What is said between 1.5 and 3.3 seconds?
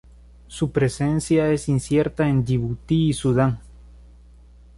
es incierta en Djibouti y